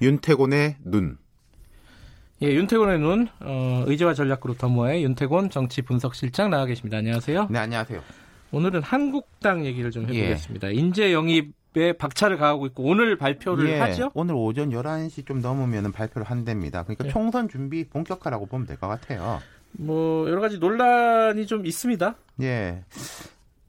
윤태곤의 0.00 0.76
눈. 0.84 1.18
예, 2.42 2.48
윤태곤의 2.52 2.98
눈, 2.98 3.28
어, 3.40 3.84
의제와 3.86 4.12
전략 4.14 4.40
그룹 4.40 4.58
더모의 4.58 5.02
윤태곤 5.04 5.48
정치 5.50 5.80
분석실장 5.82 6.50
나와 6.50 6.66
계십니다. 6.66 6.98
안녕하세요. 6.98 7.48
네, 7.50 7.58
안녕하세요. 7.58 8.02
오늘은 8.52 8.82
한국당 8.82 9.64
얘기를 9.64 9.90
좀 9.90 10.04
해보겠습니다. 10.04 10.68
예. 10.68 10.72
인재 10.74 11.12
영입에 11.12 11.94
박차를 11.98 12.36
가하고 12.36 12.66
있고 12.66 12.84
오늘 12.84 13.16
발표를 13.16 13.68
예, 13.70 13.78
하죠? 13.80 14.10
오늘 14.14 14.34
오전 14.34 14.70
11시 14.70 15.26
좀 15.26 15.40
넘으면 15.40 15.92
발표를 15.92 16.26
한답니다. 16.30 16.82
그러니까 16.82 17.06
예. 17.06 17.08
총선 17.10 17.48
준비 17.48 17.84
본격화라고 17.88 18.46
보면 18.46 18.66
될 18.66 18.76
것 18.76 18.86
같아요. 18.86 19.40
뭐 19.72 20.28
여러 20.28 20.40
가지 20.40 20.58
논란이 20.58 21.46
좀 21.46 21.64
있습니다. 21.66 22.14
예. 22.42 22.84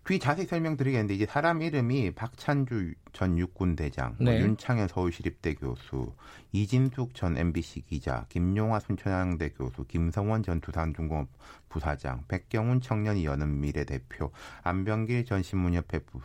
뒤 0.08 0.20
자세히 0.20 0.46
설명드리겠는데 0.46 1.14
이제 1.14 1.26
사람 1.26 1.62
이름이 1.62 2.12
박찬주 2.12 2.94
전 3.12 3.38
육군 3.38 3.76
대장, 3.76 4.16
뭐 4.18 4.32
네. 4.32 4.40
뭐 4.40 4.48
윤창현 4.48 4.88
서울시립대 4.88 5.56
교수, 5.56 6.14
이진숙 6.54 7.14
전 7.14 7.38
MBC 7.38 7.82
기자, 7.82 8.26
김용화 8.30 8.80
순천향대 8.80 9.50
교수, 9.50 9.84
김성원 9.86 10.44
전 10.44 10.62
두산중공업 10.62 11.28
부사장, 11.68 12.24
백경훈 12.30 12.80
청년이 12.80 13.26
여는 13.26 13.60
미래 13.60 13.84
대표, 13.84 14.32
안병길 14.64 15.26
전 15.26 15.44
신문협회 15.44 16.00
부, 16.00 16.22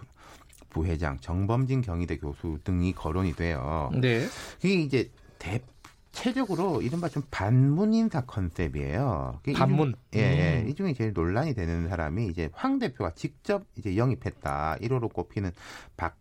부회장, 0.71 1.19
정범진 1.19 1.83
경희대 1.83 2.19
교수 2.19 2.61
등이 2.63 2.93
거론이 2.93 3.35
돼요. 3.35 3.91
네. 4.01 4.29
이게 4.63 4.75
이제 4.75 5.11
대, 5.41 5.61
체적으로 6.13 6.83
이른바 6.83 7.09
좀 7.09 7.23
반문 7.31 7.95
인사 7.95 8.21
컨셉이에요. 8.21 9.41
반문. 9.57 9.89
이 9.89 9.93
중, 9.93 10.01
예, 10.15 10.21
예. 10.21 10.63
음. 10.63 10.69
이 10.69 10.75
중에 10.75 10.93
제일 10.93 11.13
논란이 11.13 11.55
되는 11.55 11.89
사람이 11.89 12.27
이제 12.27 12.51
황 12.53 12.79
대표가 12.79 13.13
직접 13.15 13.65
이제 13.77 13.97
영입했다. 13.97 14.77
1호로 14.81 15.13
꼽히는 15.13 15.51
박 15.97 16.17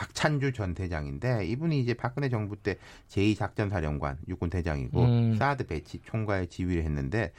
박찬주 0.00 0.52
전 0.52 0.72
대장인데 0.72 1.44
이분이 1.46 1.78
이제 1.78 1.92
박근혜 1.92 2.30
정부 2.30 2.56
때 2.56 2.78
제2작전사령관 3.08 4.16
육군 4.28 4.48
대장이고 4.48 5.02
음. 5.02 5.34
사드 5.34 5.66
배치 5.66 6.00
총괄 6.04 6.46
지휘를 6.46 6.84
했는데 6.84 7.32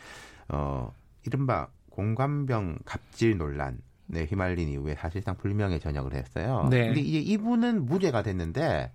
어 0.47 0.93
이른바 1.25 1.69
공관병 1.89 2.79
갑질 2.85 3.37
논란 3.37 3.79
네, 4.05 4.25
휘말린 4.25 4.69
이후에 4.69 4.93
사실상 4.95 5.37
불명예 5.37 5.79
전역을 5.79 6.13
했어요. 6.13 6.67
네. 6.69 6.87
근데 6.87 7.01
이제 7.01 7.17
이분은 7.17 7.85
무죄가 7.85 8.21
됐는데 8.21 8.91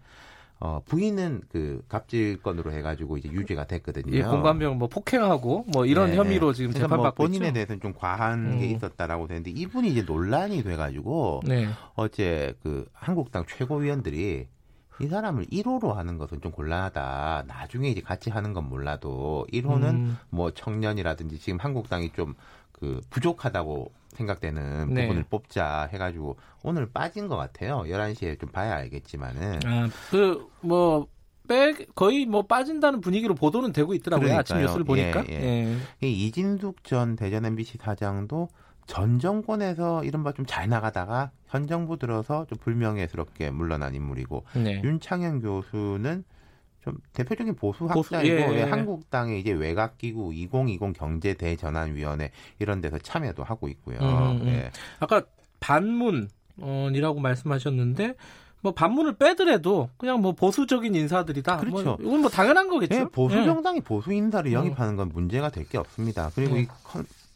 어, 0.59 0.81
부인은 0.87 1.43
그 1.51 1.83
갑질건으로 1.89 2.73
해가지고 2.73 3.19
이제 3.19 3.29
유죄가 3.31 3.67
됐거든요. 3.67 4.17
예, 4.17 4.23
공관병 4.23 4.79
뭐 4.79 4.89
폭행하고 4.89 5.67
뭐 5.73 5.85
이런 5.85 6.11
네. 6.11 6.17
혐의로 6.17 6.55
지금 6.55 6.71
뭐 6.71 6.81
재판받고 6.81 7.03
뭐 7.03 7.27
본인에 7.27 7.47
있죠? 7.49 7.55
대해서는 7.55 7.81
좀 7.83 7.93
과한 7.93 8.53
음. 8.53 8.59
게 8.59 8.67
있었다라고 8.67 9.27
되는데 9.27 9.51
이분이 9.51 9.89
이제 9.89 10.03
논란이 10.03 10.63
돼가지고 10.63 11.43
네. 11.47 11.69
어제 11.95 12.55
그 12.63 12.87
한국당 12.95 13.45
최고위원들이 13.47 14.49
이 14.99 15.07
사람을 15.09 15.45
1호로 15.47 15.93
하는 15.93 16.17
것은 16.17 16.41
좀 16.41 16.53
곤란하다. 16.53 17.45
나중에 17.47 17.91
이제 17.91 18.01
같이 18.01 18.31
하는 18.31 18.55
건 18.55 18.69
몰라도 18.69 19.47
1호는 19.53 19.85
음. 19.91 20.19
뭐 20.31 20.53
청년이라든지 20.53 21.39
지금 21.39 21.59
한국당이 21.59 22.13
좀 22.13 22.35
그 22.79 23.01
부족하다고 23.11 23.91
생각되는 24.15 24.95
네. 24.95 25.03
부분을 25.03 25.25
뽑자 25.29 25.89
해가지고 25.93 26.37
오늘 26.63 26.91
빠진 26.91 27.29
것 27.29 27.37
같아요. 27.37 27.83
11시에 27.87 28.39
좀 28.41 28.51
봐야 28.51 28.75
알겠지만은. 28.77 29.61
아, 29.65 29.89
그, 30.11 30.47
뭐, 30.61 31.07
빼, 31.49 31.73
거의 31.95 32.27
뭐 32.27 32.43
빠진다는 32.43 33.01
분위기로 33.01 33.35
보도는 33.35 33.73
되고 33.73 33.95
있더라고요. 33.95 34.27
그러니까요. 34.27 34.41
아침 34.41 34.59
뉴스를 34.59 34.85
보니까. 34.85 35.25
예, 35.29 35.35
예. 35.35 35.77
예. 36.03 36.09
이진숙 36.09 36.83
전 36.85 37.15
대전 37.17 37.45
MBC 37.45 37.79
사장도 37.79 38.49
전 38.87 39.19
정권에서 39.19 40.05
이른바 40.05 40.33
좀 40.33 40.47
잘 40.47 40.69
나가다가 40.69 41.31
현 41.49 41.67
정부 41.67 41.99
들어서 41.99 42.47
좀 42.47 42.59
불명예스럽게 42.59 43.51
물러난 43.51 43.95
인물이고 43.95 44.45
네. 44.55 44.81
윤창현 44.83 45.41
교수는 45.41 46.25
좀 46.87 46.99
대표적인 47.15 47.57
보수 47.57 47.87
학자이고 47.87 48.05
보수, 48.05 48.55
예, 48.55 48.59
예. 48.59 48.63
한국당의 48.63 49.41
이제 49.41 49.51
외곽기구 49.51 50.33
2020 50.33 50.97
경제 50.97 51.35
대전환위원회 51.35 52.31
이런 52.61 52.81
데서 52.81 52.97
참여도 52.99 53.43
하고 53.43 53.67
있고요. 53.69 53.99
음, 53.99 54.07
음. 54.07 54.41
음. 54.43 54.47
예. 54.47 54.71
아까 55.01 55.23
반문이라고 55.59 57.19
말씀하셨는데 57.21 58.15
뭐 58.61 58.73
반문을 58.73 59.17
빼더라도 59.17 59.91
그냥 59.97 60.21
뭐 60.21 60.31
보수적인 60.33 60.95
인사들이다. 60.95 61.57
뭐 61.57 61.61
그렇죠. 61.65 61.85
뭐 61.85 61.97
이건 62.01 62.21
뭐 62.21 62.31
당연한 62.31 62.69
거겠죠. 62.69 62.95
네, 62.95 63.05
보수 63.07 63.37
예. 63.37 63.45
정당이 63.45 63.81
보수 63.81 64.13
인사를 64.13 64.49
어. 64.49 64.53
영입하는 64.55 64.95
건 64.97 65.11
문제가 65.13 65.51
될 65.51 65.67
게 65.67 65.79
없습니다. 65.79 66.31
그리고 66.37 66.55
음. 66.55 66.61
이 66.61 66.67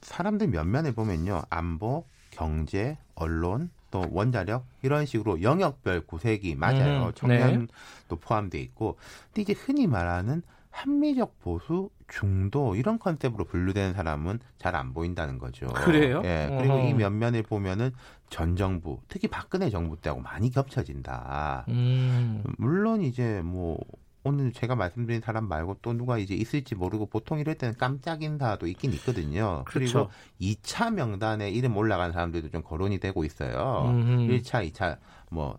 사람들 0.03 0.47
면면에 0.47 0.93
보면요, 0.93 1.43
안보, 1.51 2.05
경제, 2.31 2.97
언론, 3.17 3.71
또 3.91 4.05
원자력 4.11 4.67
이런 4.83 5.07
식으로 5.07 5.43
영역별 5.43 6.07
구색이 6.07 6.55
맞아요. 6.55 7.07
음, 7.07 7.13
청년도 7.15 7.67
네. 8.09 8.17
포함돼 8.21 8.59
있고. 8.61 8.97
근데 9.27 9.43
이제 9.43 9.53
흔히 9.53 9.87
말하는 9.87 10.43
합리적 10.71 11.41
보수 11.41 11.91
중도 12.09 12.77
이런 12.77 12.99
컨셉으로 12.99 13.45
분류되는 13.45 13.95
사람은 13.95 14.39
잘 14.59 14.75
안 14.77 14.95
보인다는 14.95 15.39
거죠. 15.39 15.67
그래요? 15.69 16.23
예. 16.25 16.53
그리고 16.59 16.75
어허. 16.75 16.87
이 16.87 16.95
면면을 16.95 17.43
보면은 17.43 17.91
전 18.29 18.55
정부, 18.55 19.01
특히 19.09 19.27
박근혜 19.27 19.69
정부 19.71 20.01
때하고 20.01 20.21
많이 20.21 20.51
겹쳐진다. 20.51 21.65
음. 21.69 22.45
물론 22.59 23.03
이제 23.03 23.43
뭐 23.43 23.79
오늘 24.23 24.53
제가 24.53 24.75
말씀드린 24.77 25.21
사람 25.21 25.49
말고 25.49 25.79
또 25.81 25.93
누가 25.95 26.19
이제 26.19 26.35
있을지 26.35 26.75
모르고 26.75 27.07
보통 27.07 27.39
이럴 27.39 27.55
때는 27.55 27.77
깜짝 27.79 28.23
인사도 28.23 28.67
있긴 28.67 28.93
있거든요. 28.95 29.65
그렇죠. 29.67 30.11
그리고 30.39 30.57
2차 30.61 30.93
명단에 30.93 31.51
이름 31.51 31.77
올라간 31.77 32.13
사람들도 32.13 32.51
좀 32.51 32.63
거론이 32.63 32.99
되고 32.99 33.25
있어요. 33.25 33.87
음흠. 33.89 34.33
1차, 34.33 34.71
2차 34.71 34.99
뭐 35.31 35.59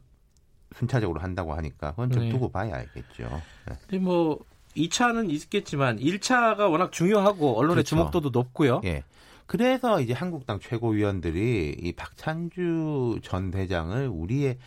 순차적으로 0.75 1.19
한다고 1.19 1.53
하니까 1.53 1.91
그건 1.91 2.11
좀 2.11 2.23
네. 2.23 2.29
두고 2.29 2.51
봐야 2.51 2.75
알겠죠. 2.75 3.23
네. 3.67 3.75
근데 3.87 3.97
뭐 3.97 4.39
2차는 4.75 5.31
있겠지만 5.31 5.97
1차가 5.99 6.71
워낙 6.71 6.91
중요하고 6.91 7.57
언론의 7.57 7.75
그렇죠. 7.83 7.89
주목도도 7.89 8.29
높고요. 8.29 8.81
예. 8.85 9.03
그래서 9.47 9.99
이제 9.99 10.13
한국당 10.13 10.59
최고위원들이 10.59 11.75
이 11.77 11.91
박찬주 11.93 13.19
전 13.21 13.51
대장을 13.51 14.07
우리의 14.07 14.57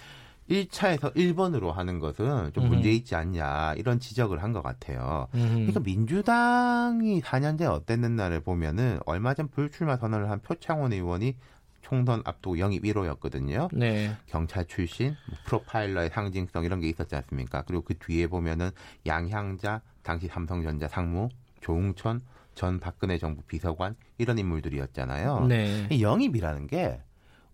1차에서 0.50 1.14
1번으로 1.14 1.70
하는 1.72 1.98
것은 1.98 2.52
좀 2.52 2.68
문제 2.68 2.90
있지 2.92 3.14
않냐 3.14 3.74
이런 3.76 3.98
지적을 3.98 4.42
한 4.42 4.52
것 4.52 4.62
같아요. 4.62 5.26
음. 5.34 5.48
그러니까 5.66 5.80
민주당이 5.80 7.22
4년째 7.22 7.62
어땠는가를 7.70 8.40
보면은 8.40 9.00
얼마 9.06 9.34
전 9.34 9.48
불출마 9.48 9.96
선언을 9.96 10.30
한 10.30 10.40
표창원 10.40 10.92
의원이 10.92 11.34
총선 11.82 12.22
앞두고 12.24 12.58
영입 12.60 12.82
1호였거든요. 12.84 13.68
네. 13.72 14.16
경찰 14.26 14.64
출신, 14.66 15.16
뭐 15.28 15.38
프로파일러의 15.44 16.10
상징성 16.10 16.64
이런 16.64 16.80
게 16.80 16.88
있었지 16.88 17.14
않습니까? 17.16 17.62
그리고 17.66 17.82
그 17.82 17.98
뒤에 17.98 18.26
보면은 18.26 18.70
양향자, 19.06 19.82
당시 20.02 20.26
삼성전자 20.28 20.88
상무, 20.88 21.28
조웅천 21.60 22.22
전 22.54 22.78
박근혜 22.80 23.18
정부 23.18 23.42
비서관 23.42 23.96
이런 24.18 24.38
인물들이었잖아요. 24.38 25.46
네. 25.46 25.88
영입이라는 26.00 26.68
게 26.68 27.00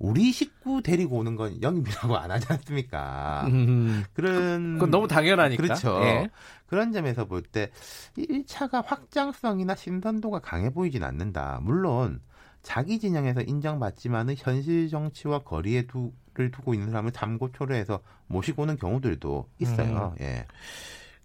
우리 0.00 0.32
식구 0.32 0.82
데리고 0.82 1.18
오는 1.18 1.36
건 1.36 1.60
영입이라고 1.62 2.16
안 2.16 2.30
하지 2.30 2.46
않습니까? 2.50 3.44
음, 3.48 4.02
그런 4.14 4.74
그건 4.74 4.90
너무 4.90 5.06
당연하니까. 5.06 5.62
그렇죠. 5.62 6.00
예. 6.02 6.30
그런 6.66 6.90
점에서 6.92 7.26
볼 7.26 7.42
때 7.42 7.70
1차가 8.16 8.82
확장성이나 8.84 9.74
신선도가 9.74 10.40
강해 10.40 10.70
보이진 10.70 11.04
않는다. 11.04 11.60
물론 11.62 12.20
자기 12.62 12.98
진영에서 12.98 13.42
인정받지만은 13.42 14.34
현실 14.38 14.88
정치와 14.88 15.40
거리에 15.40 15.86
두를 15.86 16.50
두고 16.50 16.72
있는 16.74 16.88
사람을 16.90 17.12
잠고초려해서 17.12 18.00
모시고 18.26 18.62
오는 18.62 18.76
경우들도 18.78 19.48
있어요. 19.58 20.14
음. 20.18 20.24
예. 20.24 20.46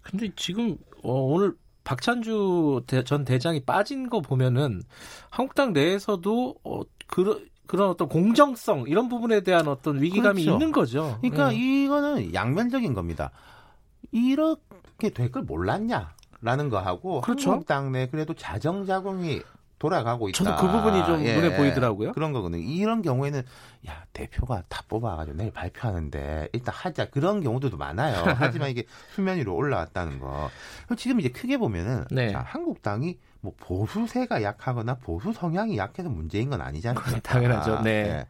근데 0.02 0.30
지금 0.36 0.76
어, 1.02 1.12
오늘 1.12 1.54
박찬주 1.84 2.82
대, 2.86 3.02
전 3.04 3.24
대장이 3.24 3.60
빠진 3.64 4.10
거 4.10 4.20
보면은 4.20 4.82
한국당 5.30 5.72
내에서도 5.72 6.56
어, 6.64 6.80
그 7.06 7.46
그런 7.66 7.88
어떤 7.90 8.08
공정성 8.08 8.84
이런 8.88 9.08
부분에 9.08 9.40
대한 9.40 9.68
어떤 9.68 10.00
위기감이 10.00 10.42
그렇죠. 10.44 10.52
있는 10.52 10.72
거죠. 10.72 11.18
그러니까 11.20 11.50
네. 11.50 11.56
이거는 11.84 12.34
양면적인 12.34 12.94
겁니다. 12.94 13.30
이렇게 14.12 15.10
될 15.10 15.30
걸 15.30 15.42
몰랐냐? 15.42 16.14
라는 16.42 16.68
거하고 16.68 17.22
그렇죠. 17.22 17.50
한국당 17.50 17.92
내 17.92 18.06
그래도 18.08 18.34
자정자공이 18.34 19.40
돌아가고 19.78 20.28
있다. 20.28 20.44
저도 20.44 20.56
그 20.56 20.70
부분이 20.72 21.04
좀 21.06 21.24
예, 21.24 21.34
눈에 21.34 21.56
보이더라고요. 21.56 22.12
그런 22.12 22.32
거거든요. 22.32 22.62
이런 22.62 23.02
경우에는 23.02 23.42
야 23.88 24.04
대표가 24.12 24.62
다 24.68 24.82
뽑아가지고 24.88 25.36
내일 25.36 25.50
발표하는데 25.52 26.48
일단 26.52 26.74
하자 26.74 27.06
그런 27.10 27.42
경우들도 27.42 27.76
많아요. 27.76 28.22
하지만 28.38 28.70
이게 28.70 28.84
수면 29.14 29.38
위로 29.38 29.54
올라왔다는 29.54 30.18
거. 30.20 30.50
지금 30.96 31.20
이제 31.20 31.28
크게 31.30 31.56
보면은 31.58 32.04
네. 32.10 32.32
자, 32.32 32.40
한국당이 32.46 33.18
뭐 33.40 33.52
보수세가 33.58 34.42
약하거나 34.42 34.96
보수 34.96 35.32
성향이 35.32 35.76
약해서 35.76 36.08
문제인 36.08 36.50
건 36.50 36.60
아니지 36.60 36.88
않습니까? 36.88 37.20
당연하죠. 37.20 37.82
네. 37.82 38.02
네. 38.02 38.26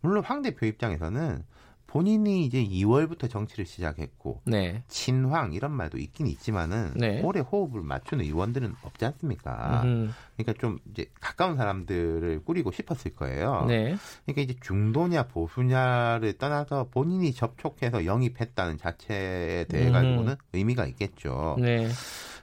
물론 0.00 0.24
황 0.24 0.42
대표 0.42 0.66
입장에서는 0.66 1.44
본인이 1.90 2.44
이제 2.44 2.64
2월부터 2.64 3.28
정치를 3.28 3.66
시작했고 3.66 4.42
네. 4.44 4.84
친황 4.86 5.52
이런 5.52 5.72
말도 5.72 5.98
있긴 5.98 6.28
있지만은 6.28 6.92
네. 6.94 7.20
오래 7.20 7.40
호흡을 7.40 7.82
맞추는 7.82 8.24
의원들은 8.24 8.76
없지 8.82 9.04
않습니까? 9.06 9.82
음, 9.84 10.14
그러니까 10.36 10.60
좀 10.60 10.78
이제 10.88 11.06
가까운 11.20 11.56
사람들을 11.56 12.44
꾸리고 12.44 12.70
싶었을 12.70 13.12
거예요. 13.14 13.64
네. 13.66 13.96
그러니까 14.24 14.42
이제 14.42 14.54
중도냐 14.62 15.24
보수냐를 15.24 16.34
떠나서 16.38 16.86
본인이 16.92 17.32
접촉해서 17.32 18.04
영입했다는 18.04 18.78
자체에 18.78 19.64
대해 19.64 19.88
음. 19.88 19.92
가지고는 19.92 20.36
의미가 20.52 20.86
있겠죠. 20.86 21.56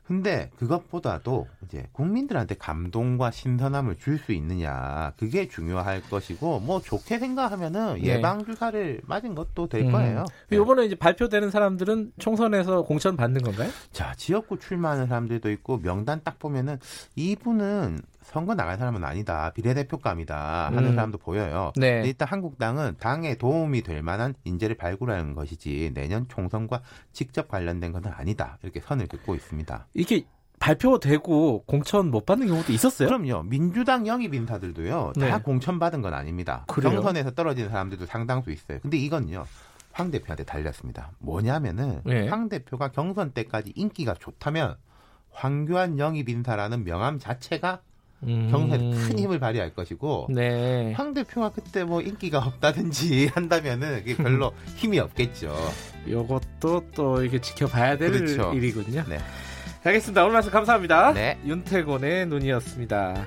네. 0.07 0.17
근데 0.17 0.49
그것보다도 0.57 1.47
이제 1.65 1.85
국민들한테 1.91 2.55
감동과 2.55 3.31
신선함을 3.31 3.97
줄 3.97 4.17
수 4.17 4.31
있느냐 4.31 5.13
그게 5.17 5.47
중요할 5.47 6.01
것이고 6.01 6.59
뭐 6.61 6.81
좋게 6.81 7.19
생각하면은 7.19 7.95
네. 8.01 8.15
예방 8.15 8.43
주사를 8.43 9.01
맞은 9.05 9.35
것도 9.35 9.67
될 9.67 9.81
음. 9.85 9.91
거예요. 9.91 10.25
네. 10.49 10.57
이번에 10.57 10.85
이제 10.85 10.95
발표되는 10.95 11.51
사람들은 11.51 12.13
총선에서 12.17 12.81
공천 12.83 13.15
받는 13.15 13.43
건가요? 13.43 13.69
자 13.91 14.13
지역구 14.15 14.57
출마하는 14.57 15.05
사람들도 15.07 15.51
있고 15.51 15.79
명단 15.81 16.21
딱 16.23 16.39
보면은 16.39 16.79
이분은 17.15 18.01
선거 18.27 18.55
나갈 18.55 18.77
사람은 18.77 19.05
아니다 19.05 19.51
비례대표감이다 19.55 20.65
하는 20.67 20.89
음. 20.89 20.95
사람도 20.95 21.17
보여요. 21.17 21.71
네. 21.77 21.95
근데 21.95 22.09
일단 22.09 22.27
한국당은 22.27 22.97
당에 22.99 23.35
도움이 23.35 23.83
될 23.83 24.01
만한 24.03 24.35
인재를 24.43 24.75
발굴하는 24.75 25.33
것이지 25.33 25.91
내년 25.93 26.27
총선과 26.27 26.81
직접 27.13 27.47
관련된 27.47 27.93
것은 27.93 28.11
아니다 28.13 28.57
이렇게 28.63 28.81
선을 28.81 29.07
긋고 29.07 29.33
있습니다. 29.33 29.87
이게 29.93 30.25
발표되고 30.59 31.63
공천 31.65 32.11
못 32.11 32.25
받는 32.25 32.47
경우도 32.47 32.73
있었어요? 32.73 33.07
그럼요. 33.07 33.43
민주당 33.43 34.05
영입 34.07 34.33
인사들도요. 34.33 35.13
다 35.17 35.37
네. 35.37 35.41
공천 35.41 35.79
받은 35.79 36.01
건 36.01 36.13
아닙니다. 36.13 36.65
그래요? 36.67 36.95
경선에서 36.95 37.31
떨어지는 37.31 37.69
사람들도 37.69 38.07
상당수 38.07 38.51
있어요. 38.51 38.79
근데 38.81 38.97
이건요. 38.97 39.45
황 39.93 40.11
대표한테 40.11 40.43
달렸습니다. 40.43 41.11
뭐냐면은 41.19 42.01
네. 42.03 42.27
황 42.27 42.49
대표가 42.49 42.89
경선 42.89 43.31
때까지 43.31 43.71
인기가 43.75 44.13
좋다면 44.13 44.75
황교안 45.31 45.97
영입 45.97 46.27
인사라는 46.27 46.83
명함 46.83 47.19
자체가 47.19 47.81
음. 48.23 48.47
경선에 48.49 48.91
큰 48.91 49.19
힘을 49.19 49.39
발휘할 49.39 49.73
것이고 49.73 50.27
네. 50.31 50.93
황 50.93 51.13
대표가 51.13 51.49
그때 51.49 51.83
뭐 51.83 52.01
인기가 52.01 52.39
없다든지 52.39 53.27
한다면은 53.33 54.03
그게 54.03 54.15
별로 54.15 54.53
힘이 54.75 54.99
없겠죠. 54.99 55.53
요것도 56.09 56.85
또 56.95 57.23
이게 57.23 57.39
지켜봐야 57.39 57.97
될 57.97 58.11
그렇죠. 58.11 58.53
일이군요. 58.53 59.03
네. 59.07 59.19
알겠습니다. 59.83 60.23
오늘 60.23 60.33
말씀 60.33 60.51
감사합니다. 60.51 61.13
네. 61.13 61.39
윤태곤의 61.45 62.25
눈이었습니다. 62.25 63.25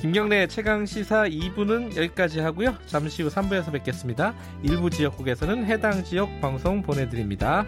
김경래 0.00 0.46
최강 0.46 0.84
시사 0.84 1.24
2부는 1.24 1.96
여기까지 1.96 2.40
하고요. 2.40 2.76
잠시 2.86 3.22
후 3.22 3.28
3부에서 3.30 3.72
뵙겠습니다. 3.72 4.34
일부 4.62 4.90
지역국에서는 4.90 5.64
해당 5.64 6.04
지역 6.04 6.40
방송 6.40 6.82
보내드립니다. 6.82 7.64